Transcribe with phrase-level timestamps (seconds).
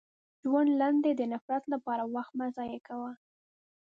[0.43, 3.11] •ژوند لنډ دی، د نفرت لپاره وخت مه ضایع کوه.